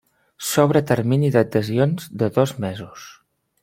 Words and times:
S'obre 0.51 0.81
termini 0.93 1.31
d'adhesions 1.37 2.11
de 2.25 2.35
dos 2.39 2.59
mesos. 2.67 3.11